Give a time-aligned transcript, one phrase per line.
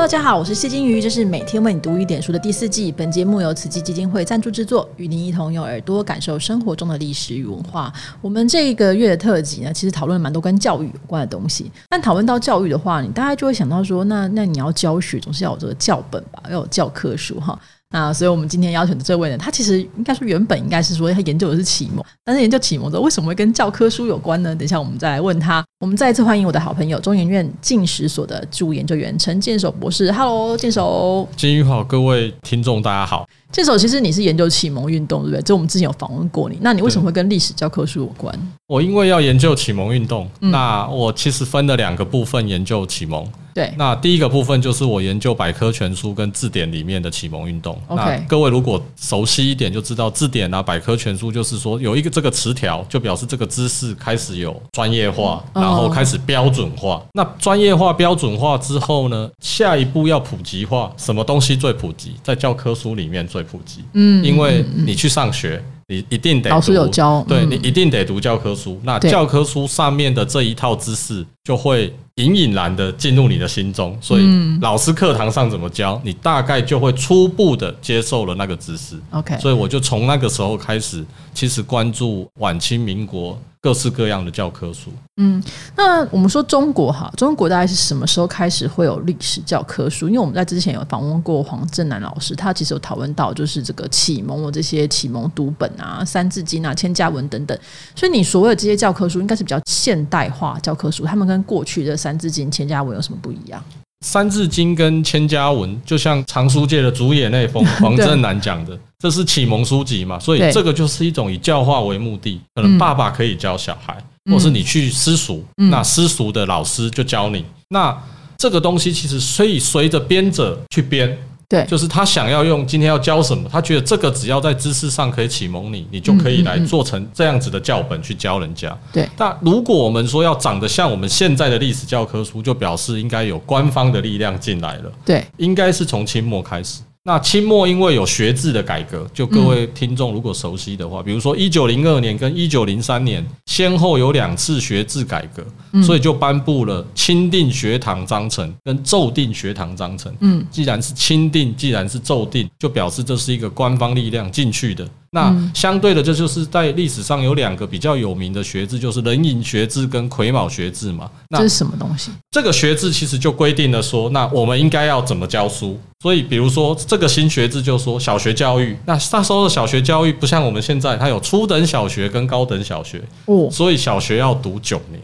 [0.00, 2.92] 大家好，我是谢金鱼，这是每天为你读一点书的第四季。
[2.92, 7.92] 本节目由慈济基金会赞助制作，与您一同用耳朵感受生活中的历史与文化。
[8.22, 11.70] 我们这个月的特辑呢，其实讨论了蛮多跟教育有关的东西。
[11.90, 17.58] 但讨论到教育的话，你大家就会想到说，那那你要教学，总是要有这个教本吧，要有教科书哈。
[17.90, 24.54] 那所以，我们今天邀请的这位呢，他其实应该说原本应该是说他研究的是启蒙，但是研究启蒙的为什么会跟教科书有关呢？
[24.54, 25.64] 等一下我们再来问他。
[25.80, 30.12] 我们再一次欢迎我的好朋友中研院进史所的助研究员陈建守博士。
[30.12, 31.26] Hello，建守。
[31.34, 33.26] 金宇好，各位听众大家好。
[33.50, 35.42] 建守，其实你是研究启蒙运动，对不对？
[35.42, 36.58] 这我们之前有访问过你。
[36.60, 38.38] 那你为什么会跟历史教科书有关？
[38.66, 43.26] 我因为要研究启蒙运动，那我其实分了两个部分研究启蒙。
[43.58, 47.76] 对，那第一个部分就是我研究百科全书跟字典里面的启蒙运动。
[47.88, 57.02] OK，各位如果熟悉一点，就知道字典啊、百科全书就是说有一个这个词条，就表示这个知识开始有专业化，然后开始标准化。
[57.14, 62.14] 那专业化、标准化之后呢，下一步要普及化，什么东西最普及？
[62.22, 63.82] 在教科书里面最普及。
[63.94, 65.60] 嗯，因为你去上学。
[65.90, 68.78] 你一定得老师有教，对你一定得读教科书。
[68.82, 79.00] 那教科书上面的这一套知识就会隐隐然的进入你的心中，所以老师课堂上怎么教，你大概就会初步的接受了那个知识。
[79.12, 83.40] OK，所以我就从那个时候开始，其实关注晚清民国。
[83.68, 84.90] 各式各样的教科书。
[85.18, 85.42] 嗯，
[85.76, 90.08] 那我们说中国哈，中国大概是什么时候开始会有历史教科书？
[90.08, 97.58] 因为我们在之前有访问过黄正南老师，他其实有讨论到就是这个启蒙的这些启蒙读本啊、三字经啊、千家文等等。
[97.94, 103.62] 所以你所谓的这些教科书，应该是比较现代化教科书，他们跟过去的三字经、千家文有什么不一样？
[104.00, 112.40] 三字经跟千家文，就像藏书界的主演那封黄振南讲的， 这是启蒙书籍嘛，所以这个就是一种以教化为目的。
[112.54, 113.96] 可能爸爸可以教小孩，
[114.30, 117.44] 或是你去私塾，那私塾的老师就教你。
[117.70, 117.96] 那
[118.36, 121.18] 这个东西其实可以随着编者去编。
[121.48, 128.78] 对，就是他想要用今天要教什么，他觉得这个只要在知识上可以启蒙你，你就可以来做成这样子的教本去教人家。
[128.92, 134.92] 对，那如果我们说要长得像我们现在的历史教科书，就表示应该有官方的力量进来了。
[135.06, 136.80] 对，应该是从清末开始。
[137.08, 150.14] 那清末因为有学制的改革，就各位听众如果熟悉的话，比如说一九零二年跟一九零三年先后有两次学制改革，所以就颁布了钦定学堂章程跟奏定学堂章程。
[150.20, 154.86] 嗯，既然是钦定，既然是奏定，就表示这是一个官方力量进去的。
[155.10, 161.10] 那相对的，这就是在历史上有两个比较有名的学制，就是人寅学制跟癸卯学制嘛。
[161.30, 162.10] 那这是什么东西？
[162.30, 165.78] 这个学制其实就规定了说，那我们应该要怎么教书。
[166.00, 173.02] 所以，比如说这个新学制就说小学教育，那那时候的小学教育不像我们现在，它有初等小学跟高等小学。
[173.24, 175.00] 哦，所以小学要读九年。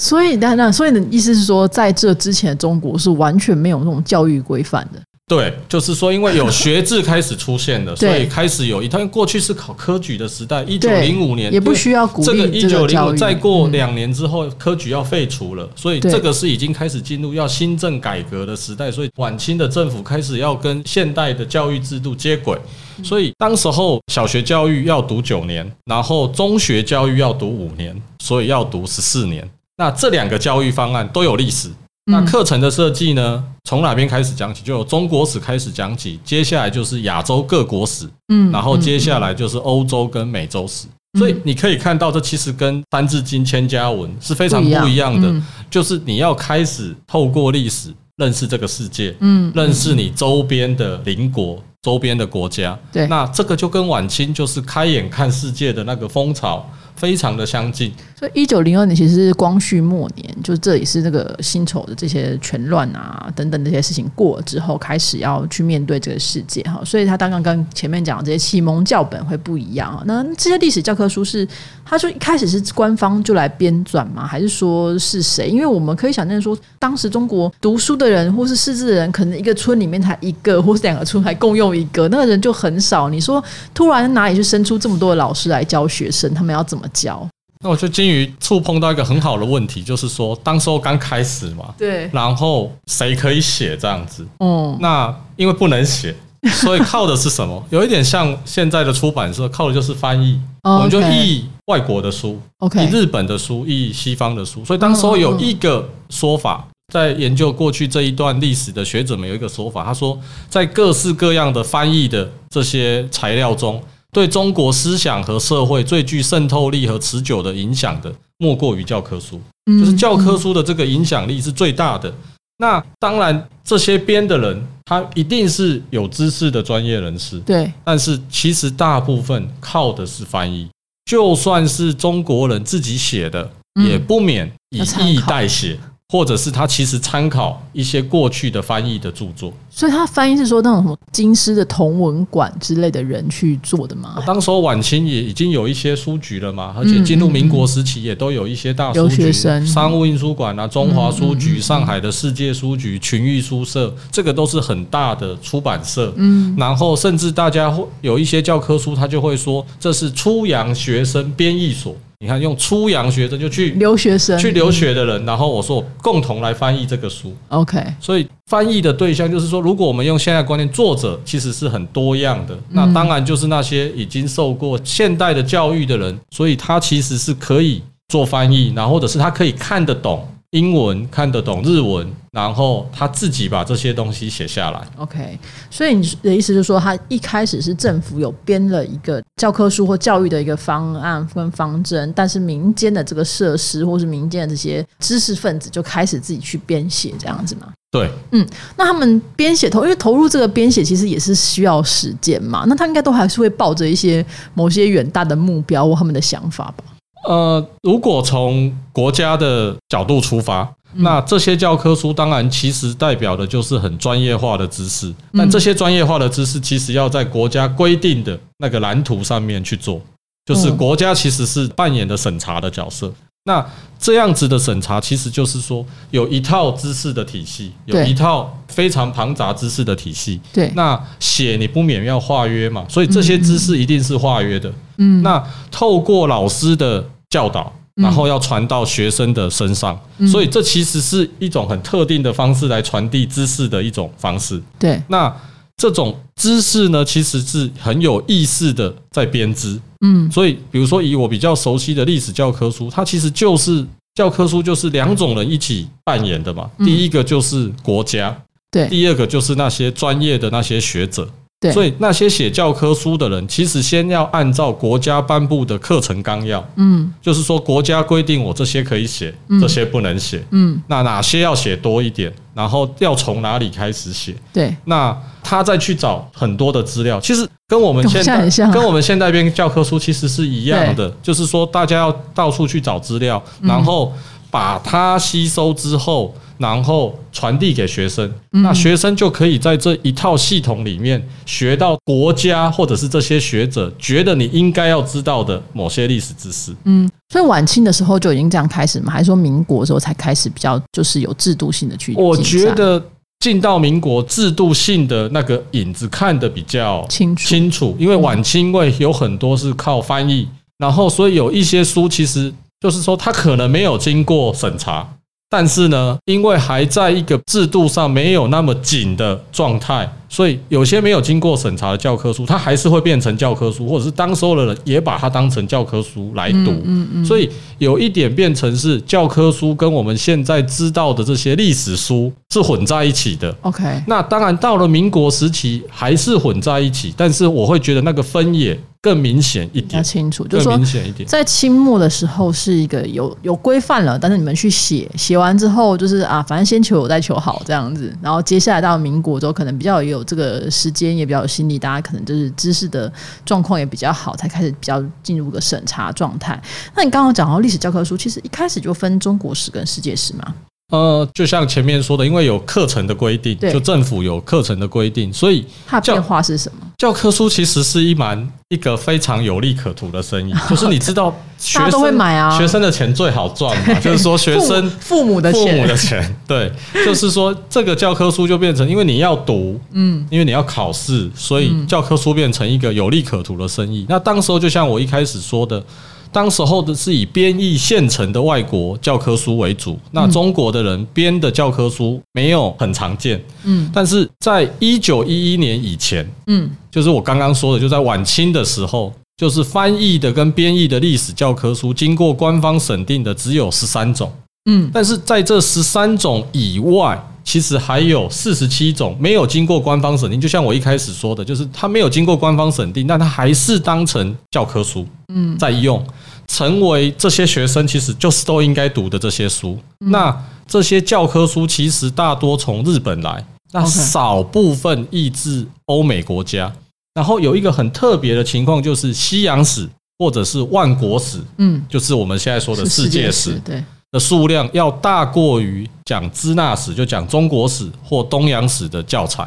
[0.00, 5.02] 所以，那那所以的意思是说，在这之前，中国是完全没有那种教育规范的。
[5.28, 8.88] 对，就是说，因为有学制开始出现了，所以开始有一。
[8.88, 18.90] 他过去是考科举的时代，一九零五年也不需要鼓励这个一九零五，再过两年之后，科举要废除了，所以这个是已经开始进入要新政改革的时代。
[18.90, 22.58] 所以晚清的政府开始要跟现代的教育制度接轨，
[23.04, 29.46] 所以当时候小学教育要读九年，然后中学教育要读五年，所以要读十四年。
[29.76, 31.68] 那这两个教育方案都有历史。
[32.08, 33.44] 那课程的设计呢？
[33.64, 34.62] 从哪边开始讲起？
[34.64, 40.86] 就由中国史开始讲起，接下来就是亚洲各国史，嗯，然后接下来就是欧洲跟美洲史。
[41.18, 45.30] 所以你可以看到，这其实跟《三字经》《千家文》是非常不一样的。
[45.70, 52.78] 就是你要开始透过历史认识这个世界，嗯，认识你周边的邻国、周边的国家。
[52.90, 56.66] 对，那这个就跟晚清就是开眼看世界的那个风潮。
[56.98, 66.82] 非常的相近，所以一九零二年其实是光绪末年，就这也是那个辛丑的这些权乱啊等等这些事情过了之后，开始要去面对这个世界哈。
[66.84, 70.02] 所以他刚刚跟前面讲的这些启蒙教本会不一样啊。
[70.06, 71.46] 那这些历史教科书是，
[71.84, 74.26] 他说一开始是官方就来编纂吗？
[74.26, 75.48] 还是说是谁？
[75.48, 83.08] 因为我们可以想象说，当时中国读书的人或是识字的人，可能一个村里面才一个，或是两个村还共用一个，那个人就很少。
[83.08, 83.42] 你说
[83.72, 86.84] 突然哪里去生出这么多的老师来教学生，他们要怎么？
[86.92, 87.26] 教
[87.60, 94.24] 那我觉得金鱼触碰到一个很好的问题，就是说当时候刚开始嘛，对，然后谁可以写这样子？
[94.38, 96.14] 哦，那因为不能写，
[96.52, 97.60] 所以靠的是什么？
[97.70, 104.64] 有一点像现在的出版社，靠的就是翻译，我们就译外国的书，OK，译日本的书，译西方的书。
[104.64, 106.64] 所以当时候有一个说法，
[106.94, 110.16] 在研究过去这一段历史的学者们有一个说法，他说，
[110.48, 113.82] 在各式各样的翻译的这些材料中。
[114.12, 119.40] 对中国思想和社会最具渗透力和持久的影响的，莫过于教科书。
[119.66, 122.12] 就是教科书的这个影响力是最大的。
[122.58, 127.70] 那当然，这些编的人他一定是有知识的专业人士，对。
[127.84, 130.68] 但是其实大部分靠的是翻译，
[131.04, 133.50] 就算是中国人自己写的，
[133.86, 135.78] 也不免以译代写。
[136.10, 144.20] 或者是他其实参考一些过去的翻译的著作，所以他翻译是说那种什么京师的同文馆之类的人去做的吗？
[144.26, 156.12] 当时候晚清也已经有一些书局了嘛，而且进入民国时期也都有一些大书局、商务印书馆啊、中华书局、上海的世界书局、群益书社，这个都是很大的出版社。
[156.16, 161.94] 嗯，然后甚至大家会有一些教科书，他就会说这是出洋学生编译所。
[162.18, 167.32] 你看，用出洋学生就去留学生去留学的人，然后我说共同来翻译这个书。
[167.50, 172.58] OK，所以翻译的对象就是说，如果我们用现在观念，作者其实是很多样的。
[172.70, 180.26] 那当然就是那些已经受过现代的教育的人，所以他其实是可以做翻译，然后或者是他可以看得懂。
[180.52, 184.80] 英文看得懂日文，然后他自己把这些东西写下来。
[184.96, 185.38] OK，
[185.70, 197.70] 所以你的意思就是说，他一开始是政府有编了一个教科书或教育的一个方案跟方针，但是民间的这个设施或是民间的这些知识分子就开始自己去编写这样子吗？
[197.90, 198.46] 对，嗯，
[198.76, 206.84] 那他们编写投，因为投入这个编写其实也是需要时间嘛，那他应该都还是会抱着一些某些远大的目标或他们的想法吧。
[207.26, 220.00] 呃，如果从国家的角度出发，那这些教科书当然其实代表的就是很专业化的知识，但这些专业化的知识其实要在国家规定的那个蓝图上面去做，
[220.44, 223.12] 就是国家其实是扮演的审查的角色。
[223.44, 223.66] 那
[223.98, 230.40] 这样子的审查，其实就是说有一套知识的体系，有一套非常庞杂知识的体系。
[230.52, 234.70] 对，那写你不免要化约嘛，所以这些知识一定是化约的。
[234.98, 239.98] 嗯，那透过老师的教导，然后要传到学生的身上，
[240.30, 244.62] 所以这其实是一种很特定的方式来传递知识的一种方式。
[244.78, 245.34] 对，那。
[245.78, 249.80] 这种知识呢，其实是很有意识的在编织。
[250.00, 256.68] 嗯，所以比如说以我比较熟悉的历史教科书，它其实就是教科书，就是两种人一起扮演的嘛。
[256.78, 258.36] 第一个就是国家，
[258.70, 261.28] 对；第二个就是那些专业的那些学者。
[261.60, 284.12] 对，所以那些写教科书的人，其实先要按照国家颁布的课程纲要，嗯，就是说国家规定我这些可以写，这些不能写，嗯，那哪些要写多一点，然后要从哪里开始写，对，那他再去找很多的资料，其实跟我们现在跟我们现代编教科书其实是一样的，就是说大家要到处去找资料，然后
[284.48, 286.32] 把它吸收之后。
[286.58, 296.74] 然后传递给学生，那学生就可以在这一套系统里面学到国家或者是这些学者觉得你应该要知道的某些历史知识。
[296.84, 299.12] 嗯，所以晚清的时候就已经这样开始吗？
[299.12, 302.12] 还是说民国时候才开始比较就是有制度性的去？
[302.14, 303.00] 我觉得
[303.38, 315.08] 进到民国制度性的那个影子看得比较清楚，清楚，因为晚清因为有很多是靠翻译，然后所以有一些书其实就是说它可能没有经过审查。
[315.50, 320.10] 但是呢，因为还在一个制度上没有那么紧的状态。
[320.28, 326.70] 所以有些没有经过审查的教科书，它还是会变成教科书，或者是当时候的人也把它当成教科书来读。
[326.84, 327.24] 嗯嗯。
[327.24, 333.54] 所以有一点变成是教科书跟我们现在知道的这些历史书是混在一起的。
[333.62, 333.82] OK。
[334.06, 340.78] 那当然到了民国时期还是混在一起，但是我会觉得那个分野更明显一点，比较清楚，就是说
[341.24, 350.17] 在清末的时候是一个有有规范了，但是你们去写写完之后，就是啊，反正先求有再求好这样子，然后接下来到民国之后，可能比较有。
[350.24, 353.12] 这个时间也比较有心力，大家可能就是知识的
[353.44, 356.60] 状况也比较好，才开始比较进入个审查状态。
[356.94, 360.54] 那你刚刚讲到历史教科书，其实一开始就分中国史跟世界史嘛？
[360.90, 366.86] 呃，就像前面说的，因为有课程的规定，就政府有课程的规定，所以它变化是什么？
[366.96, 371.30] 教科书其实是一蛮一个非常有利可图的生意， 就是你知道，
[371.74, 376.72] 大家都会买啊，学生的钱最好赚嘛， 就是说学生父母的父母的钱，对，
[377.04, 384.06] 就是说这个教科书就变成，因为你要读，嗯，因为你要考试，所以教科书变成一个有利可图的生意。
[384.08, 385.84] 那当时候就像我一开始说的。
[386.32, 393.42] 当时候的是以编译现成的外国教科书为主，那中国的人编的教科书没有很常见。
[393.64, 404.30] 嗯，但是在一九一一年以前，嗯，就是我刚刚说的，就在晚清的时候，就是翻译的跟编译的历史教科书，经过官方审定的只有十三种。
[404.70, 407.18] 嗯，但是在这十三种以外，
[407.48, 410.38] 其实还有四十七种没有经过官方审定。
[410.38, 416.06] 就像我一开始说的，就是它没有经过官方审定，但它还是当成教科书，嗯，在用，
[416.46, 419.78] 成为这些学生其实就是都应该读的这些书。
[419.98, 426.70] 那这些教科书其实大多从日本来，那少部分译自欧美国家。
[427.14, 429.88] 然后有一个很特别的情况，就是西洋史
[430.18, 433.82] 或者是万国史，嗯，就是我们现在说的世界史，对。
[434.10, 439.46] 的数量要大过于讲支那史，就讲中国史或东洋史的教材。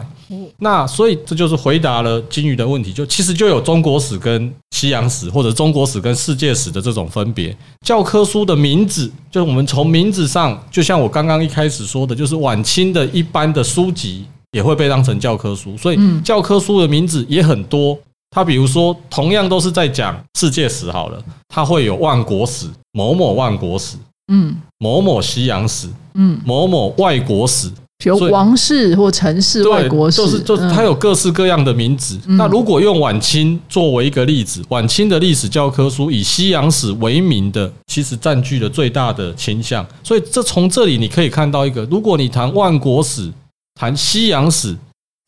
[0.59, 7.55] 那所以这就是回答了金鱼的问题，就其实就有中国史跟西洋史，或者中国史跟世界史的这种分别。
[7.85, 17.97] 教科书的名字，就是我们从名字上，就像我刚刚一开始说的，就是晚清的一般的书籍也会被当成教科书，所以教科书的名字也很多。
[18.29, 23.97] 它比如说，同样都是在讲世界史好了，它会有万国史、某某万国史。
[24.31, 32.17] 嗯，某某西洋史，嗯，某某外国史，比如王室或城市外国史，就是就是它有各式各样的名字。
[32.25, 39.85] 那如果用晚清作为一个例子，晚清的历史教科书以西洋史为名的，其实占据了最大的倾向。
[40.01, 43.29] 所以这从这里你可以看到一个，如果你谈万国史，
[43.75, 44.75] 谈西洋史。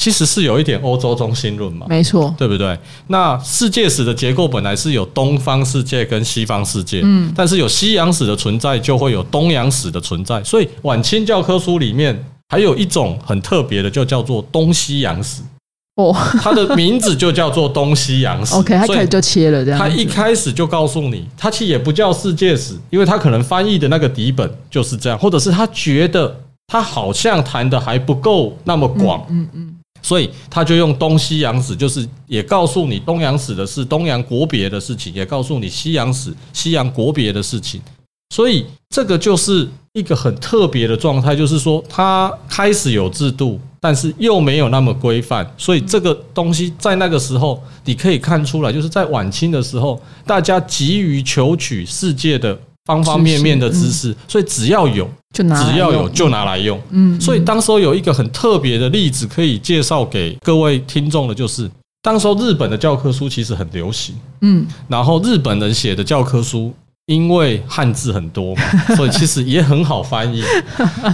[0.04, 2.78] 其实是有一点欧洲中心论嘛，没错，对不对？
[3.08, 10.44] 那世界史的结构本来是有东方世界跟西方世界，嗯，但是有西洋史的存在，就会有东洋史的存在。
[10.44, 15.42] 所以晚清教科书里面还有一种很特别的，就叫做东西洋史。
[15.96, 18.56] 哦，它的名字就叫做东西洋史。
[18.60, 19.80] OK，它开始就切了这样。
[19.80, 29.26] 它一开始就告诉你，它其实也不叫世界史，因为它可能翻译的那个底本就是这样，或者是他觉得他好像谈的还不够那么广。
[29.30, 29.73] 嗯嗯。
[30.04, 37.82] 所以他就用东西洋史，就是也告诉你东洋史的是东洋国别的事情，也告诉你西洋史西洋国别的事情。
[38.36, 45.50] 所以这个就是一个很特别的状态，就是说他开始有制度，但是又没有那么规范。
[45.58, 52.60] 所以这个东西在那个时候，你可以看出来，就是在晚清的时候，大家急于求取世界的。
[52.86, 56.80] 方方面面的知识，所以只要有，就拿只要有就拿来用。
[56.92, 61.70] 嗯，所以当时候有一个很特别的例子可以介绍给各位听众的，就是
[62.02, 64.16] 当时候日本的教科书其实很流行。
[64.42, 66.74] 嗯，然后日本人写的教科书。
[67.08, 68.62] 因为汉字很多嘛，
[68.96, 70.42] 所以其实也很好翻译。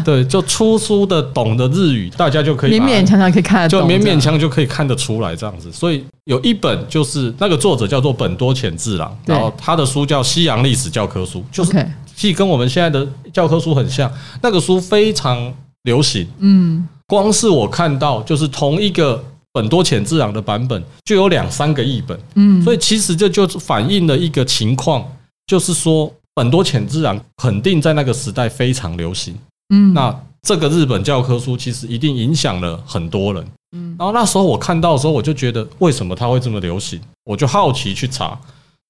[0.06, 5.72] 对，就出书的懂的日语，大家就可以勉勉强强可以看得就勉勉强就可以看得出来这样子。
[5.72, 11.72] 所以有一本就是那个作者叫做本多浅治郎，然后他的书叫《西洋历史教科书》，就是
[12.16, 14.12] 既跟我们现在的教科书很像。
[14.44, 15.52] 那个书非常
[15.84, 25.04] 流行，嗯，光是我看到就是同一个本多浅治郎的版本就有两三个译本，嗯，所以其实这就反映了一个情况。
[25.50, 29.36] 就是说，很多浅自然肯定在那个时代非常流行。
[29.74, 33.44] 嗯，那这个日本教科书其实一定影响了很多人。
[33.76, 37.02] 嗯，然后那时候我看到的时候，我就觉得为什么它会这么流行？
[37.26, 38.38] 我就好奇去查。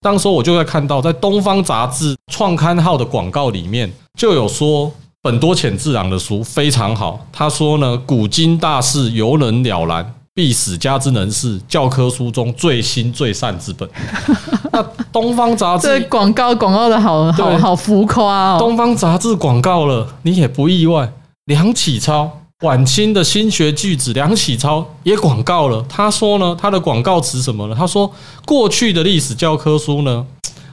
[0.01, 7.25] 当时我就在看到，在《东方杂志》创刊号的广告里面就有说，本多浅自然的书非常好。
[7.31, 10.13] 他说呢，古今大事游人了然。
[10.33, 13.89] 必死家之能事，教科书中最新最善之本。
[14.71, 14.81] 那
[15.11, 18.57] 东方杂志这广告广告的好好好浮夸哦。
[18.59, 21.11] 东方杂志广告了，你也不意外。
[21.45, 22.31] 梁启超
[22.61, 25.83] 晚清的新学巨子，梁启超也广告了。
[25.89, 27.75] 他说呢，他的广告词什么呢？
[27.77, 28.11] 他说
[28.45, 30.25] 过去的历史教科书呢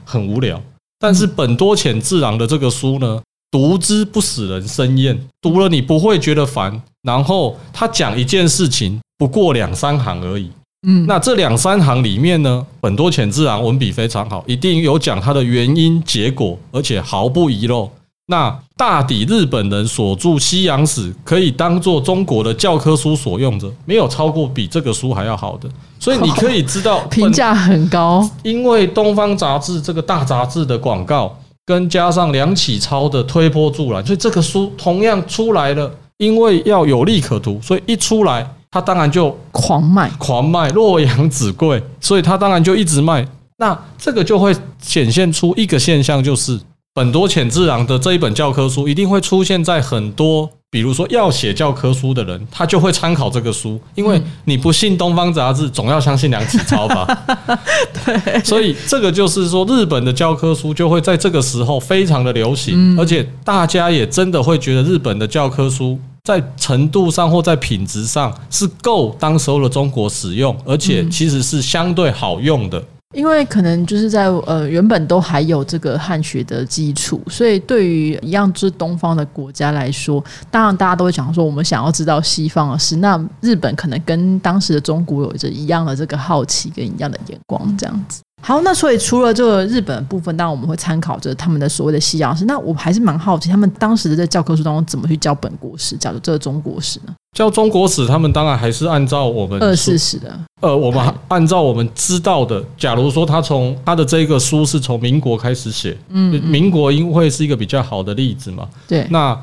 [0.05, 0.61] 很无聊，
[0.99, 6.83] 但是本多浅自然的这个书呢，读之不使人生厌，读了你不会觉得烦。
[7.07, 9.01] 然后他讲一件事情。
[9.19, 10.51] 不过两三行而已，
[10.87, 17.91] 嗯，那这两三行里面呢，本多浅自然文笔非常好，一定有讲它的原因结果，而且毫不遗漏。
[18.27, 25.67] 那大抵日本人所著西洋史可以当做中国的教科书所用着，没有超过比这个书还要好的。
[25.99, 31.35] 所以你可以知道 评价很高，因为东方杂志这个大杂志的广告，
[31.65, 35.91] 跟加上梁启超的推波助澜，所以这个书同样出来了。
[36.19, 38.51] 因为要有利可图，所以一出来。
[38.69, 43.27] 他当然就狂卖，狂卖，洛阳纸贵，所以他当然就一直卖。
[43.57, 46.61] 那这个就会显现出一个现象，就是
[46.93, 57.07] 本多浅自然的这一本教科书一定会出现在很多，比如说要写教科书的人，他就会参考这个书，因为你不信东方杂志，总要相信梁启超吧？
[58.05, 65.99] 对，所以这个就是说，日本的教科书就会在这个时候非常的流行，而且大家也真的会觉得日本的教科书。
[66.25, 72.83] 在程度上或在品质上是够当时候的中国使用，而且其实是相对好用的。
[73.15, 82.97] 因为可能就是在呃原本都还有这个汉学的基础，所以对于一样是东方的国家来说，当然大家都会讲说我们想要知道西方的事。
[82.97, 88.23] 那日本可能跟当时的中国有着一样的这个好奇跟一样的眼光，这样子。
[88.43, 92.45] 好，那所以除了这个日本部分，当然我们会参考着他们的所谓的西洋史。
[92.45, 97.15] 那我还是蛮好奇，他们当时的在教科书当中怎么去教本国史，教这个中国史呢？
[97.37, 100.39] 教中国史，他们当然还是按照我们二四史的。
[100.61, 108.69] 呃，我们按照我们知道的，假如说他从他的这个书是从民国开始写，嗯，民国因为是一个比较好的例子嘛。
[108.87, 109.07] 对。
[109.11, 109.37] 那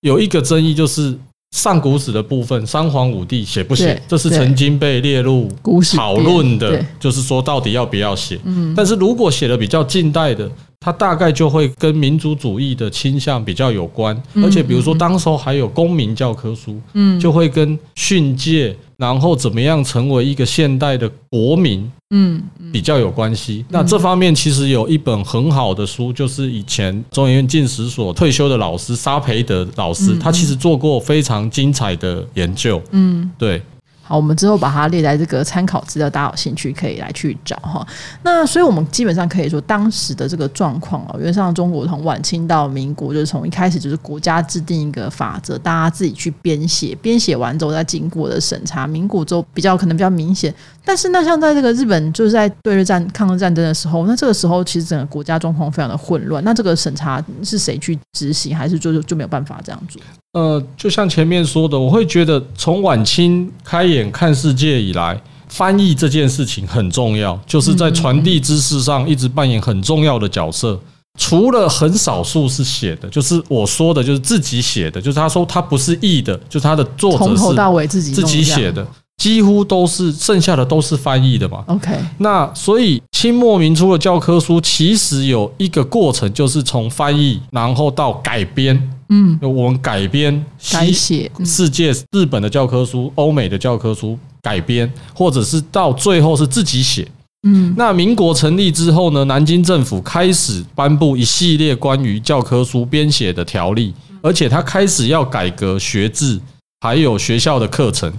[0.00, 1.16] 有一个争议就是。
[1.50, 4.00] 上古史的部分，三皇五帝写不写？
[4.06, 5.50] 这是曾经被列入
[5.96, 8.38] 讨论的，就是说到底要不要写？
[8.44, 10.48] 嗯，但是如果写的比较近代的，
[10.80, 18.76] 它大概就会跟民族主义的倾向比较有关，而且比如说当时候还有公民教科书，嗯，就会跟训诫。
[18.96, 21.90] 然后怎么样成为一个现代的国民？
[22.10, 23.64] 嗯，比较有关系。
[23.70, 32.82] 那这方面其实有一本很好的书，就是以前中研院进史所退休的老师沙培德老师，他其实做过非常精彩的研究。
[32.90, 33.62] 嗯，对。
[34.10, 37.86] 好，我们之后把它列在这个参考资料，大家有兴趣可以来去找哈。
[38.24, 48.84] 那所以，我们基本上可以说，当时的这个状况哦，原则上中国从晚清到民国，就是从一开始就是国家制定一个法则，大家自己去编写，编写完之后再经过的审查。
[48.84, 50.52] 民国之后比较可能比较明显，
[50.84, 56.42] 但是那像在这个日本，就是在对日战、抗日战争的时候，那这个时候其实整个国家状况非常的混乱。
[56.42, 60.02] 那这个审查是谁去执行，还是就就没有办法这样做？
[60.32, 70.78] 呃，就像前面说的，我会觉得从晚清开眼看世界以来，翻译这件事情很重要，就是在传递知识上一直扮演很重要的角色。
[71.18, 81.64] 除了很少数是写的，就是我说的，就是自己写的，就是他说他不是译的，就是他的作者从头到尾自己自己写的，几乎都是剩下的都是翻译的嘛。
[81.66, 88.90] OK，那所以清末明初的教科书其实有一个过程，就是从翻译然后到改编。
[89.10, 97.06] 嗯，我们改编、改写世界日本的教科书、欧美的教科书改编，或者是到最后是自己写。
[97.42, 106.40] 嗯，那民国成立之后呢，南京政府开始颁布一系列关于教科书编写的条例，而且他开始要改革学制，
[106.80, 108.12] 还有学校的课程。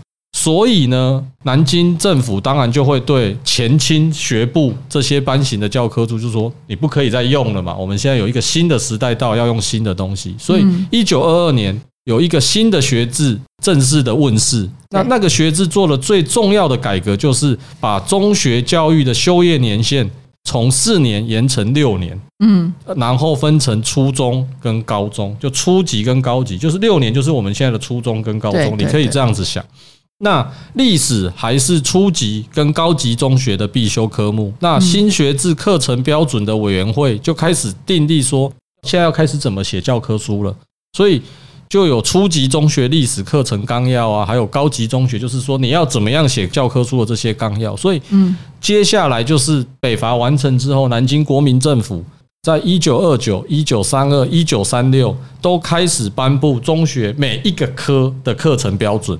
[0.43, 7.75] 所以呢，南京政府当然就会对前清学部这些班型的教科书，就说你不可以再用了嘛。
[7.75, 10.33] 我们现在有一个新的时代到，要用新的东西。
[10.39, 14.67] 所以，一九二二年有一个新的学制正式的问世。
[14.89, 20.09] 那那个学制做了最重要的改革，就是把中学教育的修业年限
[20.45, 22.19] 从四年延成六年。
[22.43, 28.75] 嗯，然后分成初中跟高中，就初级跟高级，就是六年，就是我们现在的初中跟高中。
[28.75, 29.63] 你可以这样子想。
[30.23, 34.53] 那历史还是初级跟高级中学的必修科目。
[34.59, 38.51] 那新学制课程标准的委员会就开始订立说，
[38.83, 40.55] 现在要开始怎么写教科书了。
[40.95, 41.21] 所以
[41.67, 47.75] 就有初级中学历史课程纲要啊，还有高级中学，就是说你要怎么样写教科书的这些纲要。
[47.75, 52.03] 所以，嗯，接下来就是北伐完成之后，南京国民政府
[52.43, 59.17] 在一九二九、一九三二、一九三六都开始颁布中学每一个科的课程标准。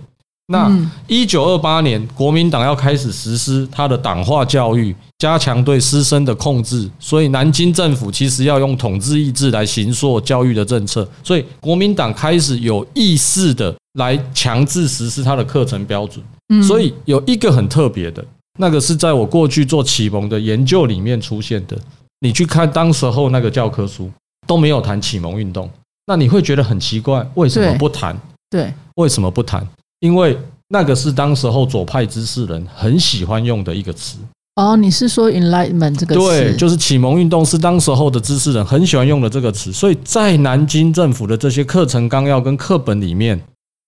[0.51, 0.69] 那
[1.07, 16.23] 一九二八年，国民党要开始实施他的党化教育，加强对师生的控制，所以南京政府其实要用统治意志来行塑教育的政策，所以国民党开始有意识的来强制实施他的课程标准。
[16.61, 18.23] 所以有一个很特别的，
[18.59, 21.77] 那个是在我过去做启蒙的研究里面出现的。
[22.19, 24.11] 你去看当时候那个教科书
[24.45, 25.69] 都没有谈启蒙运动，
[26.05, 28.19] 那你会觉得很奇怪，为什么不谈？
[28.49, 29.65] 对，为什么不谈？
[30.01, 30.37] 因为
[30.67, 34.17] 那个是当时候左派知识人很喜欢用的一个词
[34.55, 36.19] 哦，你是说 Enlightenment 这个词？
[36.19, 43.39] 对，就是启蒙运动是当时候的知识人很喜欢用的这个词，所以在南京政府的这些课程纲要跟课本里面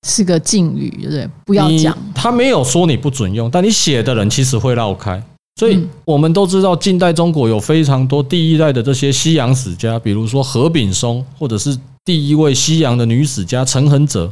[0.07, 1.29] 是个禁语，对不对？
[1.45, 5.21] 不要讲，他没有说你不准用，但你写的人其实会绕开。
[5.59, 14.31] 所以我们都知道，近代中国有非常多第一代的这些西洋史家，比如说何炳松，或者是第一位西洋的女史家陈恒哲。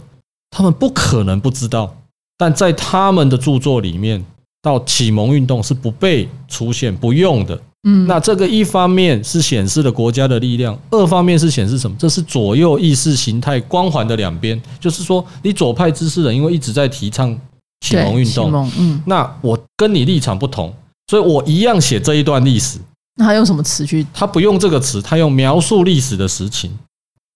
[0.51, 1.95] 他们不可能不知道，
[2.37, 4.23] 但在他们的著作里面，
[4.61, 7.59] 到启蒙运动是不被出现、不用的。
[7.83, 11.97] 嗯，那这个一方面是显示了国家的力量，二方面是显示什么？
[11.97, 14.61] 这是左右意识形态光环的两边。
[14.79, 17.35] 就是说，你左派知识人因为一直在提倡
[17.79, 20.71] 启蒙运动，嗯，那我跟你立场不同，
[21.07, 22.77] 所以我一样写这一段历史。
[23.15, 24.05] 那他用什么词去？
[24.13, 26.71] 他不用这个词，他用描述历史的实情。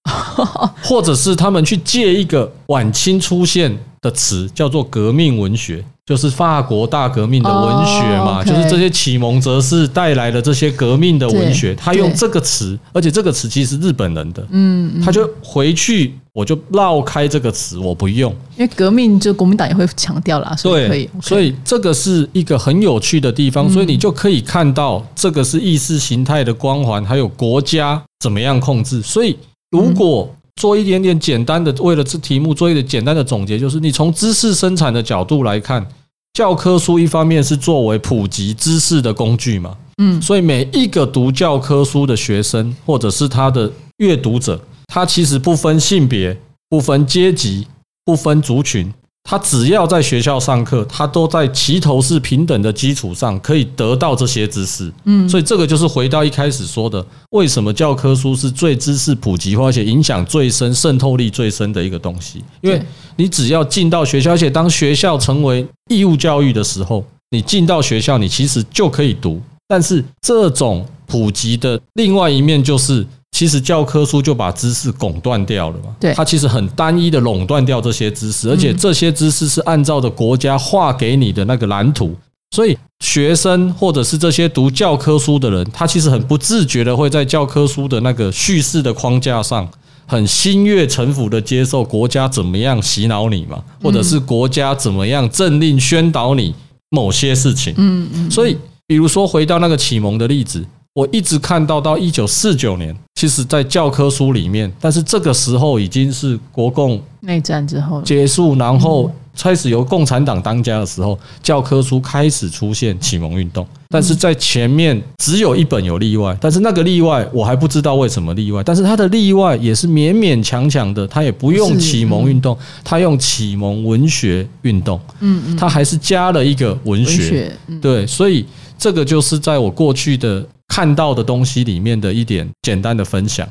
[0.83, 29.35] 或者是他们去借一个晚清出现的词叫做革命文学，就是法国大革命的文学嘛，就是这些启蒙哲士带来的这些革命的文学，他用这个词，而且这个词其实是日本人的，嗯，他就回去我就绕开这个词，我不用，因为革命就国民党也会强调啦，所以可以，所以这个是一个很有趣的地方，所以你就可以看到这个是意识形态的光环，还有国家怎么样控制，所以
[29.71, 30.35] 如果。
[30.57, 35.85] 做一点点简单的，为了这题目做一点简单的总结，就是你从知识生产的角度来看，
[36.31, 46.35] 教科书一方面是作为普及知识的工具嘛，嗯，所以每一个读教科书的学生或者是他的阅读者，他其实不分性别、
[46.69, 47.67] 不分阶级、
[48.05, 48.89] 不分族群。
[49.27, 54.93] 他只要在学校上课，他都在齐头是平等的基础上可以得到这些知识。
[55.05, 62.43] 嗯，所以这个就是回到一开始说的，为什么教科书是最知识普及化，而且影响最深、渗透力最深的一个东西？
[62.61, 62.79] 因为
[63.15, 69.41] 你只要进到学校，而且当学校成为义务教育的时候，你进到学校，你其实就可以读。
[69.67, 73.05] 但是这种普及的另外一面就是。
[73.35, 75.93] 其实教科书就把知识垄断掉了嘛？
[75.99, 82.15] 对，它其实很单一的垄断掉这些知识，而且这些知识是按照着国家画给你的那个蓝图，
[82.51, 89.67] 所以学生或者是这些读教科书的人，他其实很不自觉的会在教科书的那个叙事的框架上，
[90.05, 96.55] 很心悦诚服的接受国家怎么样洗脑你嘛，或者是国家怎么样政令宣导你
[96.89, 97.73] 某些事情。
[97.75, 98.31] 嗯嗯。
[98.31, 98.55] 所以，
[98.87, 100.65] 比如说回到那个启蒙的例子。
[100.95, 113.65] 我一直看到到一九四九年，其实，在教科书里面，但是这个时候已经是国共内战之后结束，然后开始由共产党当家的时候，教科书开始出现启蒙运动。
[113.87, 128.45] 但是在前面只有一本有例外，但是那个例外我还不知道为什么例外，但是它的例外也是勉勉强强的，它也不用启蒙运动，它用启蒙文学运动，嗯嗯，它还是加了一个文学，对，所以
[128.77, 130.45] 这个就是在我过去的。
[130.75, 133.47] 看到的东西里面的一点简单的分享。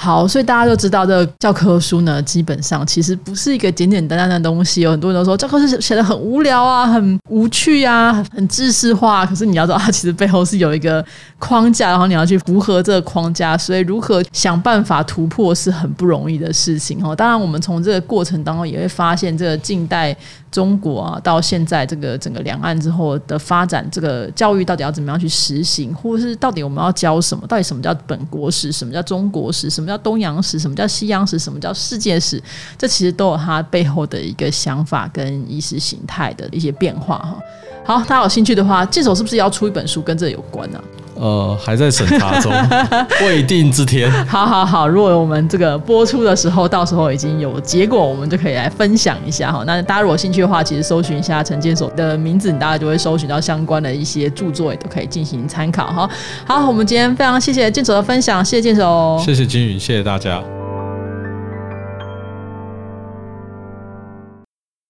[0.00, 4.82] 好，所以大家都知道，这教科书呢，基本上其实不是一个简简单单的东西。
[4.82, 9.26] 有很多人都说教科书写的很无聊啊，很无趣啊，很知识化。
[9.26, 11.04] 可是你要知道，它其实背后是有一个
[11.38, 13.56] 框架，然后你要去符合这个框架。
[13.56, 17.14] 所以如何想办法突破是很不容易的事情哦。
[17.14, 20.16] 当然，我们从这个过程当中也会发现，这个近代
[20.50, 27.46] 中国啊，到现在这个整个两岸之后的发展，这个教育到底要怎么样去实行，或者是到底我们要教什么？
[27.46, 28.72] 到底什么叫本国史？
[28.72, 29.70] 什么叫中国史？
[29.70, 29.86] 什么？
[29.86, 32.42] 叫东洋史，什么叫西洋史，什么叫世界史？
[32.76, 37.38] 这其实都有它背后的一个想法跟意识形态的一些变化哈。
[37.84, 40.78] 好，大家有兴趣的话，剑手是不是要出一本书跟这有关呢？
[41.20, 42.52] 呃，还在审查中，
[43.26, 44.10] 未定之天。
[44.26, 49.64] 好好好，如果我们这个播出的时候，到时候已经有结果，我们就可以来分享一下哈。
[49.66, 56.08] 那大家如果兴趣的话，其实搜寻一下陈建所的名字，你大家就会搜寻到相关的一些著作，也都可以进行参考哈。
[56.46, 60.57] 好，我们今天非常谢谢建所的分享，谢谢建所，谢谢金宇，谢谢大家。